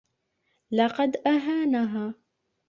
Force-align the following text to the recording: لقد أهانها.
لقد 0.71 1.15
أهانها. 1.27 2.13